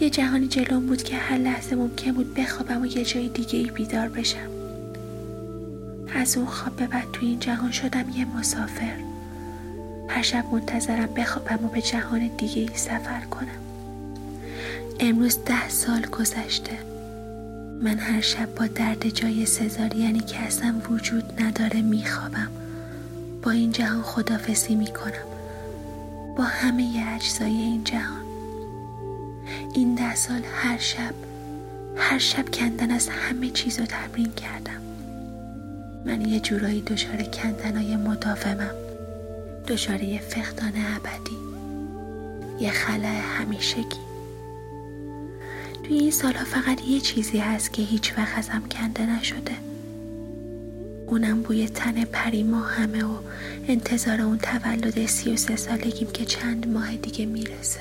یه 0.00 0.10
جهانی 0.10 0.48
جلوم 0.48 0.86
بود 0.86 1.02
که 1.02 1.16
هر 1.16 1.38
لحظه 1.38 1.76
ممکن 1.76 2.12
بود 2.12 2.34
بخوابم 2.34 2.82
و 2.82 2.86
یه 2.86 3.04
جای 3.04 3.28
دیگه 3.28 3.58
ای 3.58 3.70
بیدار 3.70 4.08
بشم. 4.08 4.57
از 6.14 6.36
اون 6.36 6.46
خواب 6.46 6.76
به 6.76 6.86
بعد 6.86 7.06
تو 7.12 7.26
این 7.26 7.38
جهان 7.38 7.70
شدم 7.70 8.08
یه 8.08 8.24
مسافر. 8.38 8.96
هر 10.08 10.22
شب 10.22 10.44
منتظرم 10.52 11.06
بخوابم 11.06 11.64
و 11.64 11.68
به 11.68 11.82
جهان 11.82 12.30
دیگه 12.38 12.62
ای 12.62 12.70
سفر 12.74 13.20
کنم. 13.20 13.58
امروز 15.00 15.38
ده 15.44 15.68
سال 15.68 16.06
گذشته. 16.06 16.78
من 17.82 17.98
هر 17.98 18.20
شب 18.20 18.54
با 18.54 18.66
درد 18.66 19.08
جای 19.08 19.46
سزاری 19.46 19.98
یعنی 19.98 20.20
که 20.20 20.40
اصلا 20.40 20.74
وجود 20.90 21.42
نداره 21.42 21.82
میخوابم. 21.82 22.50
با 23.42 23.50
این 23.50 23.72
جهان 23.72 24.02
خدافزی 24.02 24.74
می‌کنم. 24.74 25.28
با 26.36 26.44
همه 26.44 27.04
اجزای 27.14 27.56
این 27.56 27.84
جهان. 27.84 28.22
این 29.74 29.94
ده 29.94 30.14
سال 30.14 30.42
هر 30.54 30.78
شب 30.78 31.14
هر 31.96 32.18
شب 32.18 32.50
کندن 32.50 32.90
از 32.90 33.08
همه 33.08 33.50
چیز 33.50 33.80
رو 33.80 33.86
تمرین 33.86 34.32
کردم. 34.32 34.80
من 36.08 36.28
یه 36.28 36.40
جورایی 36.40 36.80
دچار 36.80 37.22
کندنای 37.22 37.96
مداومم. 37.96 38.74
دچار 39.68 40.02
یه 40.02 40.20
فقدان 40.20 40.72
ابدی. 40.76 41.36
یه 42.60 42.70
خلع 42.70 43.20
همیشگی. 43.38 44.00
توی 45.84 45.98
این 45.98 46.10
سالها 46.10 46.44
فقط 46.44 46.84
یه 46.88 47.00
چیزی 47.00 47.38
هست 47.38 47.72
که 47.72 47.82
هیچ 47.82 48.18
وقت 48.18 48.38
ازم 48.38 48.62
کنده 48.70 49.06
نشده. 49.06 49.52
اونم 51.06 51.42
بوی 51.42 51.68
تن 51.68 52.04
پری 52.04 52.42
همه 52.42 53.04
و 53.04 53.18
انتظار 53.68 54.22
اون 54.22 54.38
تولد 54.38 55.06
سی 55.06 55.32
و 55.32 55.36
سه 55.36 55.56
سالگیم 55.56 56.10
که 56.10 56.24
چند 56.24 56.68
ماه 56.68 56.96
دیگه 56.96 57.26
می‌رسه. 57.26 57.80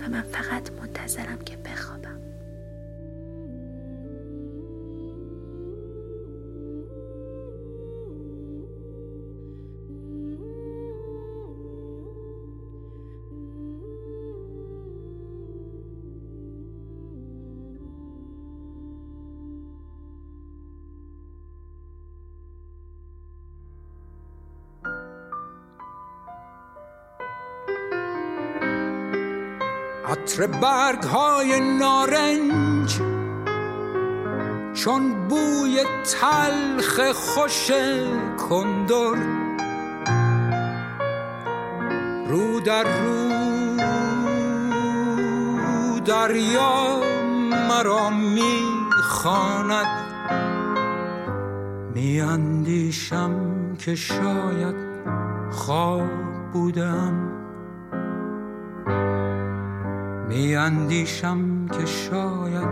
و 0.00 0.08
من 0.08 0.24
فقط 0.32 0.70
منتظرم 0.80 1.38
که 1.44 1.56
بخوابم 1.64 1.99
عطر 30.30 30.46
برگ 30.46 31.02
های 31.02 31.60
نارنج 31.60 33.00
چون 34.74 35.28
بوی 35.28 35.84
تلخ 36.20 37.12
خوش 37.12 37.70
کندر. 38.48 39.14
رو 42.28 42.60
در 42.60 42.84
رو 42.84 43.30
دریا 46.00 47.00
مرا 47.68 48.10
می‌خواند. 48.10 49.86
میاندیشم 51.94 53.32
که 53.78 53.94
شاید 53.94 54.76
خواب 55.50 56.10
بودم. 56.52 57.29
می 60.30 60.56
اندیشم 60.56 61.68
که 61.68 61.86
شاید 61.86 62.68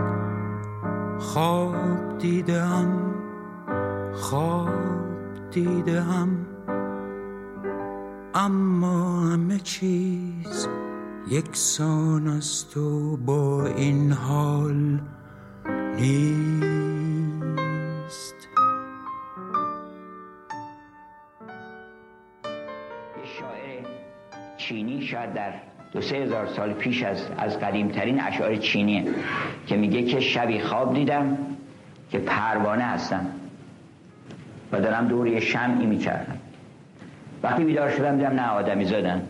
خواب 1.19 2.17
دیدم 2.17 3.13
خواب 4.13 4.69
دیدم 5.51 6.47
اما 8.35 9.21
همه 9.21 9.59
چیز 9.59 10.67
یکسان 11.27 12.27
است 12.27 12.77
و 12.77 13.17
با 13.17 13.65
این 13.65 14.11
حال 14.11 15.01
نیست. 15.95 16.59
شاعر 23.23 23.85
چینی 24.57 25.01
شاید 25.01 25.33
در 25.33 25.53
دو 25.93 26.01
سه 26.01 26.15
هزار 26.15 26.47
سال 26.47 26.73
پیش 26.73 27.03
از 27.03 27.25
از 27.37 27.59
قدیمترین 27.59 28.21
اشعار 28.21 28.55
چینیه 28.55 29.03
که 29.67 29.77
میگه 29.77 30.03
که 30.03 30.19
شبی 30.19 30.59
خواب 30.59 30.93
دیدم 30.93 31.37
که 32.11 32.19
پروانه 32.19 32.83
هستم 32.83 33.25
و 34.71 34.81
دارم 34.81 35.07
دور 35.07 35.27
یه 35.27 35.39
شمعی 35.39 35.85
میچرخم 35.85 36.37
وقتی 37.43 37.63
بیدار 37.63 37.89
شدم 37.89 38.17
دیدم 38.17 38.29
نه 38.29 38.47
آدمی 38.47 38.85
زادم 38.85 39.21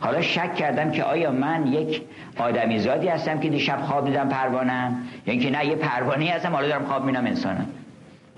حالا 0.00 0.20
شک 0.20 0.54
کردم 0.54 0.90
که 0.90 1.04
آیا 1.04 1.32
من 1.32 1.66
یک 1.66 2.02
آدمی 2.36 2.78
زادی 2.78 3.08
هستم 3.08 3.40
که 3.40 3.48
دیشب 3.48 3.80
خواب 3.80 4.06
دیدم 4.06 4.28
پروانه؟ 4.28 4.92
یا 5.26 5.32
اینکه 5.32 5.50
نه 5.50 5.66
یه 5.66 5.76
پروانه 5.76 6.30
هستم 6.30 6.52
حالا 6.52 6.68
دارم 6.68 6.84
خواب 6.84 7.04
می‌بینم 7.04 7.26
انسانم. 7.26 7.66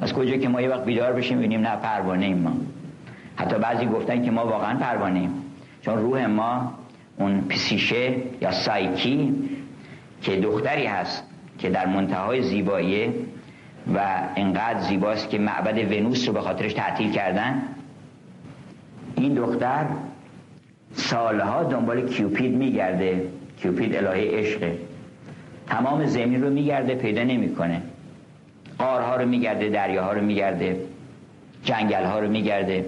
از 0.01 0.13
کجا 0.13 0.37
که 0.37 0.49
ما 0.49 0.61
یه 0.61 0.69
وقت 0.69 0.85
بیدار 0.85 1.13
بشیم 1.13 1.39
ببینیم 1.39 1.61
نه 1.61 1.77
پروانه 1.77 2.27
ایم 2.27 2.39
ما. 2.39 2.53
حتی 3.37 3.59
بعضی 3.59 3.87
گفتن 3.87 4.25
که 4.25 4.31
ما 4.31 4.47
واقعا 4.47 4.79
پروانه 4.79 5.19
ایم 5.19 5.35
چون 5.83 5.99
روح 5.99 6.27
ما 6.27 6.75
اون 7.21 7.41
پسیشه 7.41 8.15
یا 8.41 8.53
سایکی 8.53 9.35
که 10.23 10.37
دختری 10.37 10.87
هست 10.87 11.25
که 11.59 11.71
در 11.71 11.87
منتهای 11.87 12.43
زیباییه 12.43 13.13
و 13.95 14.01
انقدر 14.37 14.81
زیباست 14.81 15.31
که 15.31 15.39
معبد 15.39 15.93
ونوس 15.93 16.29
رو 16.29 16.35
به 16.35 16.41
خاطرش 16.41 16.73
تعطیل 16.73 17.13
کردن. 17.13 17.63
این 19.17 19.35
دختر 19.35 19.87
سالها 20.93 21.65
دنبال 21.65 22.09
کیوپید 22.09 22.57
میگرده. 22.57 23.29
کیوپید 23.63 23.97
الهه 23.97 24.39
عشقه. 24.39 24.79
تمام 25.67 26.07
زمین 26.07 26.43
رو 26.43 26.51
میگرده 26.51 26.95
پیدا 26.95 27.23
نمی‌کنه. 27.23 27.83
قارها 28.79 29.17
رو 29.17 29.29
میگرده 29.29 29.69
دریاها 29.69 30.13
رو 30.13 30.21
میگرده 30.25 30.81
جنگلها 31.65 32.19
رو 32.19 32.31
میگرده 32.31 32.85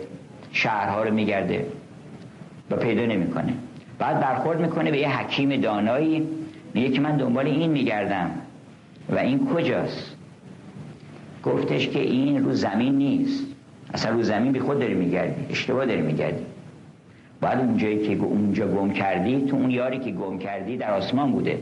شهرها 0.53 1.03
رو 1.03 1.15
میگرده 1.15 1.67
و 2.71 2.77
پیدا 2.77 3.07
نمی‌کنه. 3.07 3.53
بعد 3.99 4.21
برخورد 4.21 4.61
می‌کنه 4.61 4.91
به 4.91 4.99
یه 4.99 5.19
حکیم 5.19 5.61
دانایی. 5.61 6.29
میگه 6.75 6.91
که 6.91 7.01
من 7.01 7.17
دنبال 7.17 7.47
این 7.47 7.71
میگردم. 7.71 8.31
و 9.11 9.19
این 9.19 9.47
کجاست؟ 9.47 10.17
گفتش 11.45 11.89
که 11.89 12.01
این 12.01 12.45
رو 12.45 12.53
زمین 12.53 12.95
نیست. 12.95 13.47
اصلا 13.95 14.13
رو 14.13 14.23
زمین 14.23 14.53
بی 14.53 14.61
خود 14.61 14.79
داری 14.79 14.95
میگردی. 14.95 15.47
اشتباه 15.51 15.87
داری 15.87 16.03
میگردی. 16.03 16.43
بعد 17.41 17.59
اونجایی 17.59 17.99
که 17.99 18.25
اونجا 18.25 18.69
گم 18.69 18.91
کردی 18.91 19.41
تو 19.41 19.57
اون 19.57 19.71
یاری 19.71 19.99
که 19.99 20.11
گم 20.11 20.39
کردی 20.39 20.77
در 20.77 20.95
آسمان 20.95 21.33
بوده. 21.33 21.59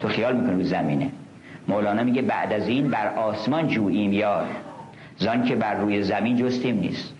تو 0.00 0.08
خیال 0.08 0.36
می‌کنی 0.36 0.56
رو 0.56 0.62
زمینه. 0.62 1.10
مولانا 1.68 2.02
میگه 2.02 2.22
بعد 2.22 2.52
از 2.52 2.68
این 2.68 2.88
بر 2.88 3.14
آسمان 3.14 3.68
جوییم 3.68 4.12
یار. 4.12 4.46
زان 5.18 5.44
که 5.44 5.56
بر 5.56 5.74
روی 5.74 6.02
زمین 6.02 6.36
جستیم 6.36 6.78
نیست. 6.78 7.14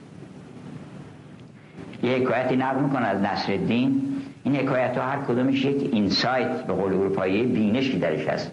یه 2.03 2.11
حکایتی 2.11 2.57
نقل 2.57 2.83
می‌کنه 2.83 3.07
از 3.07 3.22
نصر 3.22 3.53
الدین 3.53 4.03
این 4.46 4.56
حکایت 4.56 4.98
ها 4.98 5.04
هر 5.04 5.18
کدومش 5.28 5.64
یک 5.64 5.94
اینسایت 5.94 6.66
به 6.66 6.72
قول 6.72 6.92
اروپایی 6.92 7.42
بینشی 7.42 7.98
درش 7.98 8.26
هست. 8.26 8.50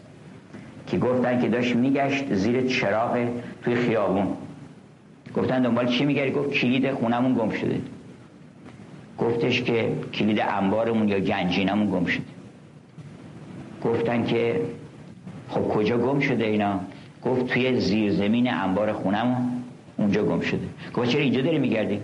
که 0.88 0.97
گفتن 0.97 1.41
که 1.41 1.47
داشت 1.47 1.75
میگشت 1.75 2.34
زیر 2.34 2.67
چراغ 2.67 3.27
توی 3.63 3.75
خیابون. 3.75 4.27
گفتن 5.36 5.62
دنبال 5.62 5.88
چی 5.88 6.06
میگردی 6.06 6.32
گفت 6.32 6.49
کلید 6.49 6.91
خونمون 6.91 7.34
گم 7.34 7.49
شده. 7.49 7.82
گفتش 9.17 9.62
که 9.62 9.91
کلید 10.13 10.39
انبارمون 10.39 11.08
یا 11.10 11.19
گنجینمون 11.19 11.99
گم 11.99 12.06
شده. 12.06 12.23
گفتن 13.84 14.25
که 14.25 14.62
خب 15.49 15.67
کجا 15.67 15.97
گم 15.97 16.19
شده 16.19 16.45
اینا؟ 16.45 16.79
گفت 17.25 17.45
توی 17.45 17.79
زیرزمین 17.79 18.53
انبار 18.53 18.93
خونمون 18.93 19.63
اونجا 19.97 20.23
گم 20.23 20.39
شده. 20.39 20.67
گفت 20.93 21.10
چرا 21.10 21.21
اینجا 21.21 21.41
داری 21.41 21.60
میگردی؟ 21.60 21.99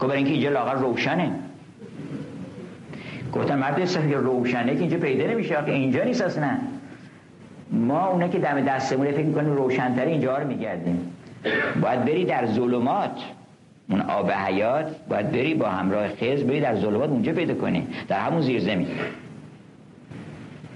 گفت 0.00 0.10
برای 0.10 0.16
اینکه 0.16 0.32
اینجا 0.32 0.50
لاغر 0.50 0.74
روشنه. 0.74 1.30
گفتن 3.34 3.58
مرد 3.58 3.90
که 4.10 4.16
روشنه 4.16 4.74
که 4.74 4.80
اینجا 4.80 4.96
پیدا 4.96 5.26
نمیشه 5.26 5.54
که 5.66 5.72
اینجا 5.72 6.04
نیست 6.04 6.22
اصلا. 6.22 6.50
ما 7.70 8.06
اونه 8.06 8.28
که 8.28 8.38
دم 8.38 8.60
دستمون 8.60 9.12
فکر 9.12 9.26
می‌کنیم 9.26 9.52
روشنتری 9.52 10.10
اینجا 10.10 10.38
رو 10.38 10.46
میگردیم. 10.46 11.12
باید 11.82 12.04
بری 12.04 12.24
در 12.24 12.46
ظلمات 12.46 13.10
اون 13.90 14.00
آب 14.00 14.30
حیات 14.30 14.86
باید 15.08 15.32
بری 15.32 15.54
با 15.54 15.68
همراه 15.68 16.08
خز 16.08 16.42
بری 16.42 16.60
در 16.60 16.76
ظلمات 16.76 17.10
اونجا 17.10 17.32
پیدا 17.32 17.54
کنی 17.54 17.86
در 18.08 18.20
همون 18.20 18.40
زیر 18.40 18.60
زمین. 18.60 18.88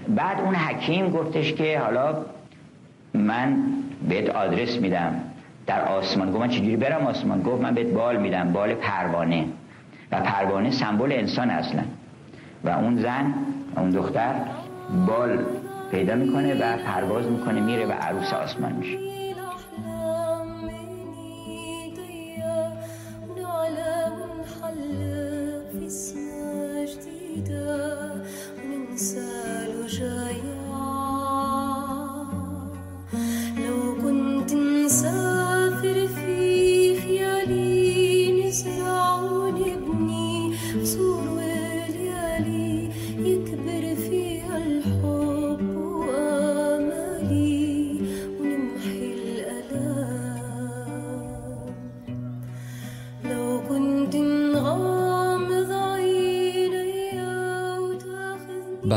بعد 0.07 0.41
اون 0.41 0.55
حکیم 0.55 1.09
گفتش 1.09 1.53
که 1.53 1.79
حالا 1.79 2.15
من 3.13 3.57
بهت 4.09 4.29
آدرس 4.29 4.77
میدم 4.77 5.21
در 5.67 5.85
آسمان. 5.85 6.31
گفت 6.31 6.39
من 6.39 6.49
چجوری 6.49 6.75
برم 6.75 7.07
آسمان؟ 7.07 7.41
گفت 7.41 7.61
من 7.61 7.73
بهت 7.73 7.87
بال 7.87 8.17
میدم 8.17 8.53
بال 8.53 8.73
پروانه. 8.73 9.45
و 10.11 10.19
پروانه 10.21 10.71
سمبل 10.71 11.11
انسان 11.11 11.49
اصلا. 11.49 11.83
و 12.63 12.69
اون 12.69 12.97
زن 12.97 13.33
اون 13.77 13.89
دختر 13.89 14.35
بال 15.07 15.45
پیدا 15.91 16.15
می‌کنه 16.15 16.55
و 16.55 16.77
پرواز 16.77 17.25
می‌کنه 17.25 17.61
میره 17.61 17.85
و 17.85 17.91
عروس 17.91 18.33
آسمان 18.33 18.71
میشه. 18.71 19.18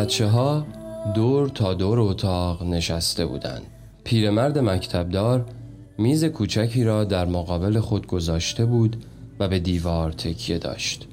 بچه 0.03 0.27
ها 0.27 0.67
دور 1.15 1.49
تا 1.49 1.75
دور 1.75 2.01
اتاق 2.01 2.63
نشسته 2.63 3.27
بودند. 3.27 3.63
پیرمرد 4.05 4.59
مکتبدار 4.59 5.45
میز 5.99 6.25
کوچکی 6.25 6.85
را 6.85 7.05
در 7.05 7.25
مقابل 7.25 7.81
خود 7.81 8.07
گذاشته 8.07 8.65
بود 8.65 9.05
و 9.39 9.49
به 9.49 9.59
دیوار 9.59 10.13
تکیه 10.13 10.59
داشت. 10.59 11.09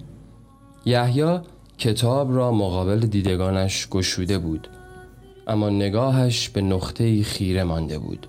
یحیی 0.85 1.39
کتاب 1.77 2.35
را 2.35 2.51
مقابل 2.51 2.99
دیدگانش 2.99 3.87
گشوده 3.87 4.37
بود 4.37 4.67
اما 5.47 5.69
نگاهش 5.69 6.49
به 6.49 6.61
نقطه 6.61 7.23
خیره 7.23 7.63
مانده 7.63 7.99
بود. 7.99 8.27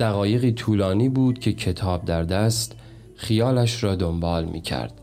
دقایقی 0.00 0.52
طولانی 0.52 1.08
بود 1.08 1.38
که 1.38 1.52
کتاب 1.52 2.04
در 2.04 2.22
دست 2.22 2.76
خیالش 3.16 3.84
را 3.84 3.94
دنبال 3.94 4.44
می 4.44 4.60
کرد 4.60 5.00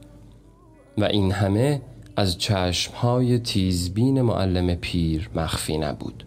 و 0.98 1.04
این 1.04 1.32
همه 1.32 1.82
از 2.19 2.38
چشمهای 2.38 3.39
تیزبین 3.39 4.21
معلم 4.21 4.75
پیر 4.75 5.30
مخفی 5.36 5.77
نبود. 5.77 6.23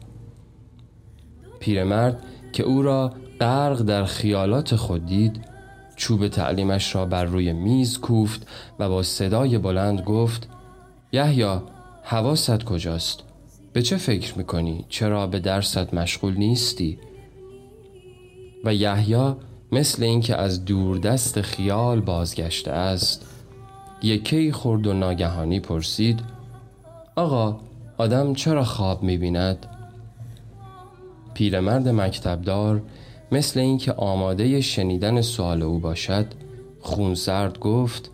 پیرمرد 1.60 2.22
که 2.52 2.62
او 2.62 2.82
را 2.82 3.12
غرق 3.40 3.82
در 3.82 4.04
خیالات 4.04 4.76
خود 4.76 5.06
دید 5.06 5.44
چوب 5.96 6.28
تعلیمش 6.28 6.94
را 6.94 7.06
بر 7.06 7.24
روی 7.24 7.52
میز 7.52 7.98
کوفت 7.98 8.46
و 8.78 8.88
با 8.88 9.02
صدای 9.02 9.58
بلند 9.58 10.00
گفت 10.00 10.48
یحیی 11.12 11.58
حواست 12.02 12.64
کجاست؟ 12.64 13.22
به 13.72 13.82
چه 13.82 13.96
فکر 13.96 14.38
می‌کنی؟ 14.38 14.84
چرا 14.88 15.26
به 15.26 15.38
درست 15.38 15.94
مشغول 15.94 16.36
نیستی؟ 16.36 16.98
و 18.64 18.74
یحیی 18.74 19.34
مثل 19.72 20.02
اینکه 20.02 20.36
از 20.36 20.64
دوردست 20.64 21.40
خیال 21.40 22.00
بازگشته 22.00 22.70
است 22.70 23.29
یکی 24.02 24.52
خورد 24.52 24.86
و 24.86 24.92
ناگهانی 24.92 25.60
پرسید 25.60 26.20
آقا 27.16 27.60
آدم 27.98 28.34
چرا 28.34 28.64
خواب 28.64 29.02
می‌بیند؟ 29.02 29.66
پیرمرد 31.34 31.88
مکتبدار 31.88 32.82
مثل 33.32 33.60
اینکه 33.60 33.92
آماده 33.92 34.60
شنیدن 34.60 35.20
سوال 35.20 35.62
او 35.62 35.78
باشد 35.78 36.26
خونسرد 36.80 37.58
گفت 37.58 38.10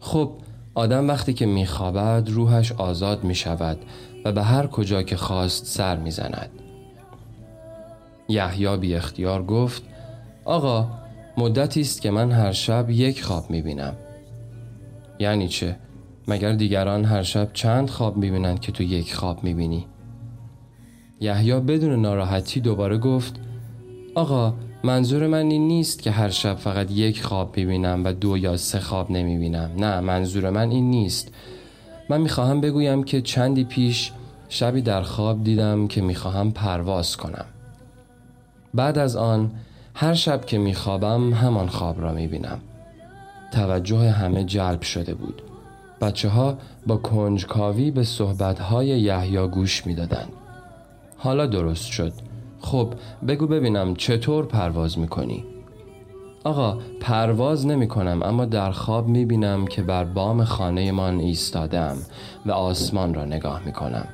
خب 0.00 0.30
آدم 0.74 1.08
وقتی 1.08 1.34
که 1.34 1.46
میخوابد 1.46 2.28
روحش 2.30 2.72
آزاد 2.72 3.24
می‌شود 3.24 3.78
و 4.24 4.32
به 4.32 4.42
هر 4.42 4.66
کجا 4.66 5.02
که 5.02 5.16
خواست 5.16 5.66
سر 5.66 5.96
می‌زند 5.96 6.50
یحیی 8.28 8.76
بی 8.76 8.94
اختیار 8.94 9.42
گفت 9.42 9.82
آقا 10.44 10.88
مدتی 11.36 11.80
است 11.80 12.00
که 12.00 12.10
من 12.10 12.32
هر 12.32 12.52
شب 12.52 12.90
یک 12.90 13.24
خواب 13.24 13.50
می‌بینم 13.50 13.96
یعنی 15.24 15.48
چه؟ 15.48 15.76
مگر 16.28 16.52
دیگران 16.52 17.04
هر 17.04 17.22
شب 17.22 17.52
چند 17.52 17.90
خواب 17.90 18.16
می‌بینند 18.16 18.60
که 18.60 18.72
تو 18.72 18.82
یک 18.82 19.14
خواب 19.14 19.44
می‌بینی؟ 19.44 19.86
یحیی 21.20 21.60
بدون 21.60 22.02
ناراحتی 22.02 22.60
دوباره 22.60 22.98
گفت 22.98 23.40
آقا 24.14 24.54
منظور 24.82 25.26
من 25.26 25.50
این 25.50 25.68
نیست 25.68 26.02
که 26.02 26.10
هر 26.10 26.30
شب 26.30 26.54
فقط 26.54 26.90
یک 26.90 27.22
خواب 27.22 27.56
می‌بینم 27.56 28.04
و 28.04 28.12
دو 28.12 28.38
یا 28.38 28.56
سه 28.56 28.80
خواب 28.80 29.10
نمی‌بینم 29.10 29.70
نه 29.78 30.00
منظور 30.00 30.50
من 30.50 30.70
این 30.70 30.90
نیست 30.90 31.28
من 32.08 32.20
می‌خواهم 32.20 32.60
بگویم 32.60 33.04
که 33.04 33.20
چندی 33.20 33.64
پیش 33.64 34.12
شبی 34.48 34.82
در 34.82 35.02
خواب 35.02 35.44
دیدم 35.44 35.86
که 35.86 36.02
می‌خواهم 36.02 36.50
پرواز 36.50 37.16
کنم 37.16 37.46
بعد 38.74 38.98
از 38.98 39.16
آن 39.16 39.50
هر 39.94 40.14
شب 40.14 40.44
که 40.46 40.58
میخوابم 40.58 41.34
همان 41.34 41.66
خواب 41.66 42.00
را 42.00 42.12
می‌بینم 42.12 42.58
توجه 43.54 44.10
همه 44.10 44.44
جلب 44.44 44.82
شده 44.82 45.14
بود. 45.14 45.42
بچه 46.00 46.28
ها 46.28 46.58
با 46.86 46.96
کنجکاوی 46.96 47.90
به 47.90 48.02
صحبتهای 48.02 48.86
یحیی 48.86 49.48
گوش 49.48 49.86
می‌دادند. 49.86 50.32
حالا 51.16 51.46
درست 51.46 51.86
شد. 51.86 52.12
خب 52.60 52.94
بگو 53.28 53.46
ببینم 53.46 53.94
چطور 53.94 54.46
پرواز 54.46 54.98
می‌کنی؟ 54.98 55.44
آقا 56.44 56.78
پرواز 57.00 57.66
نمی 57.66 57.88
کنم 57.88 58.22
اما 58.22 58.44
در 58.44 58.70
خواب 58.70 59.08
می 59.08 59.24
بینم 59.24 59.66
که 59.66 59.82
بر 59.82 60.04
بام 60.04 60.44
خانه 60.44 60.92
من 60.92 61.18
ایستادم 61.18 61.96
و 62.46 62.52
آسمان 62.52 63.14
را 63.14 63.24
نگاه 63.24 63.62
می 63.66 63.72
کنم 63.72 64.08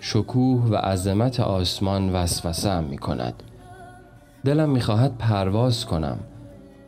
شکوه 0.00 0.64
و 0.70 0.76
عظمت 0.76 1.40
آسمان 1.40 2.12
وسوسه 2.12 2.80
می 2.80 2.98
کند 2.98 3.42
دلم 4.44 4.70
می 4.70 4.80
خواهد 4.80 5.18
پرواز 5.18 5.86
کنم. 5.86 6.18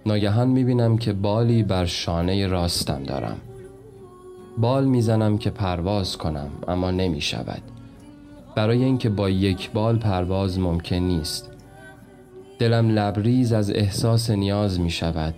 ناگهان 0.06 0.48
می 0.48 0.64
بینم 0.64 0.98
که 0.98 1.12
بالی 1.12 1.62
بر 1.62 1.84
شانه 1.84 2.46
راستم 2.46 3.02
دارم. 3.02 3.36
بال 4.58 4.84
می‌زنم 4.84 5.38
که 5.38 5.50
پرواز 5.50 6.16
کنم 6.16 6.50
اما 6.68 6.90
نمی 6.90 7.20
شود 7.20 7.62
برای 8.54 8.84
اینکه 8.84 9.08
با 9.08 9.30
یک 9.30 9.70
بال 9.70 9.98
پرواز 9.98 10.58
ممکن 10.58 10.96
نیست. 10.96 11.50
دلم 12.58 12.88
لبریز 12.88 13.52
از 13.52 13.70
احساس 13.70 14.30
نیاز 14.30 14.80
می 14.80 14.90
شود 14.90 15.34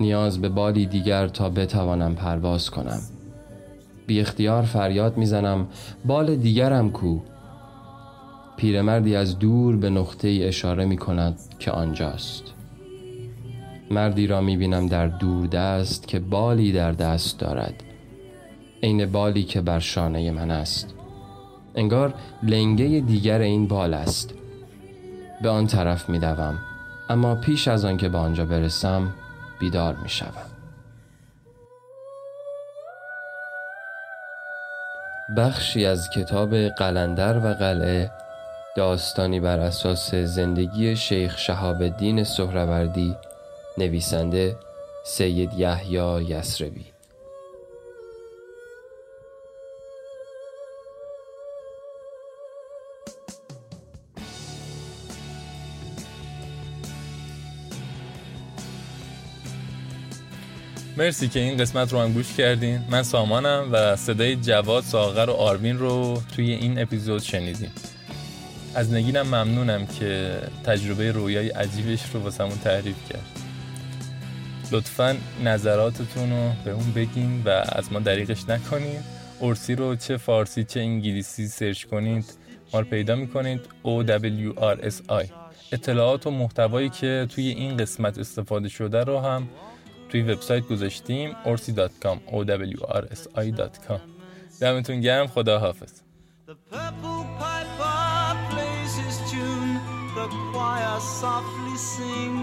نیاز 0.00 0.40
به 0.40 0.48
بالی 0.48 0.86
دیگر 0.86 1.28
تا 1.28 1.50
بتوانم 1.50 2.14
پرواز 2.14 2.70
کنم. 2.70 3.00
بی 4.06 4.20
اختیار 4.20 4.62
فریاد 4.62 5.16
می‌زنم 5.16 5.66
بال 6.04 6.36
دیگرم 6.36 6.90
کو. 6.90 7.18
پیرمردی 8.56 9.16
از 9.16 9.38
دور 9.38 9.76
به 9.76 9.90
نقطه 9.90 10.28
ای 10.28 10.44
اشاره 10.44 10.84
می 10.84 10.96
کند 10.96 11.38
که 11.58 11.70
آنجاست. 11.70 12.42
مردی 13.92 14.26
را 14.26 14.40
می 14.40 14.56
بینم 14.56 14.86
در 14.86 15.06
دور 15.06 15.46
دست 15.46 16.08
که 16.08 16.20
بالی 16.20 16.72
در 16.72 16.92
دست 16.92 17.38
دارد 17.38 17.74
عین 18.82 19.06
بالی 19.06 19.42
که 19.42 19.60
بر 19.60 19.78
شانه 19.78 20.30
من 20.30 20.50
است 20.50 20.94
انگار 21.74 22.14
لنگه 22.42 23.00
دیگر 23.00 23.40
این 23.40 23.68
بال 23.68 23.94
است 23.94 24.34
به 25.42 25.48
آن 25.48 25.66
طرف 25.66 26.08
می 26.08 26.18
دوم. 26.18 26.58
اما 27.08 27.34
پیش 27.34 27.68
از 27.68 27.84
آن 27.84 27.96
که 27.96 28.08
به 28.08 28.18
آنجا 28.18 28.44
برسم 28.44 29.14
بیدار 29.60 29.96
می 30.02 30.08
شوم. 30.08 30.52
بخشی 35.36 35.86
از 35.86 36.10
کتاب 36.10 36.56
قلندر 36.68 37.38
و 37.38 37.54
قلعه 37.54 38.10
داستانی 38.76 39.40
بر 39.40 39.58
اساس 39.58 40.14
زندگی 40.14 40.96
شیخ 40.96 41.38
شهاب 41.38 41.82
الدین 41.82 42.24
سهروردی 42.24 43.16
نویسنده 43.78 44.56
سید 45.04 45.50
یحیی 45.58 46.24
یسربی 46.24 46.92
مرسی 60.96 61.28
که 61.28 61.40
این 61.40 61.56
قسمت 61.56 61.92
رو 61.92 61.98
هم 61.98 62.22
کردین. 62.36 62.80
من 62.90 63.02
سامانم 63.02 63.68
و 63.72 63.96
صدای 63.96 64.36
جواد 64.36 64.84
ساغر 64.84 65.30
و 65.30 65.32
آروین 65.32 65.78
رو 65.78 66.22
توی 66.36 66.50
این 66.50 66.82
اپیزود 66.82 67.22
شنیدیم. 67.22 67.72
از 68.74 68.92
نگینم 68.92 69.26
ممنونم 69.26 69.86
که 69.86 70.38
تجربه 70.64 71.12
رویای 71.12 71.48
عجیبش 71.48 72.00
رو 72.14 72.20
واسمون 72.20 72.58
تعریف 72.64 72.96
کرد. 73.10 73.31
لطفا 74.72 75.16
نظراتتون 75.44 76.30
رو 76.30 76.52
به 76.64 76.70
اون 76.70 76.92
بگین 76.92 77.42
و 77.44 77.48
از 77.68 77.92
ما 77.92 78.00
دریغش 78.00 78.48
نکنین. 78.48 79.00
ارسی 79.42 79.74
رو 79.74 79.96
چه 79.96 80.16
فارسی 80.16 80.64
چه 80.64 80.80
انگلیسی 80.80 81.46
سرچ 81.46 81.84
کنید 81.84 82.24
ما 82.72 82.80
رو 82.80 82.86
پیدا 82.86 83.16
می‌کنید. 83.16 83.60
O 83.84 84.06
W 84.06 84.58
R 84.58 84.84
S 84.84 85.24
I. 85.24 85.26
اطلاعات 85.72 86.26
و 86.26 86.30
محتوایی 86.30 86.88
که 86.88 87.26
توی 87.30 87.48
این 87.48 87.76
قسمت 87.76 88.18
استفاده 88.18 88.68
شده 88.68 89.04
رو 89.04 89.20
هم 89.20 89.48
توی 90.08 90.22
وبسایت 90.22 90.66
گذاشتیم 90.66 91.36
orsi.com 91.44 92.18
o 92.32 92.44
w 92.44 92.80
r 92.80 93.04
s 93.14 93.22
i.com 93.36 94.00
دمتون 94.60 95.00
گرم 95.00 95.26
خدا 95.26 95.58
حافظ 95.58 95.92
The 100.22 100.28
choir 100.52 101.00
softly 101.20 101.76
sing. 101.90 102.36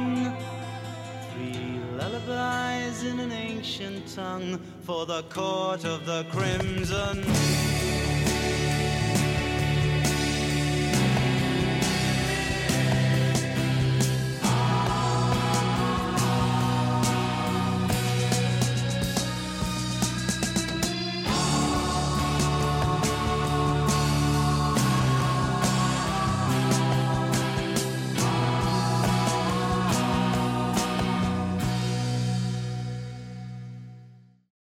Three 1.30 1.89
lullabies 2.30 3.04
in 3.04 3.20
an 3.20 3.32
ancient 3.32 4.08
tongue 4.14 4.60
For 4.82 5.06
the 5.06 5.24
court 5.24 5.84
of 5.86 6.06
the 6.06 6.26
crimson 6.32 7.69